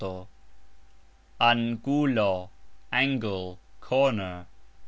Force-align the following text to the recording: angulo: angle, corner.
angulo: 1.39 2.49
angle, 2.91 3.59
corner. 3.79 4.47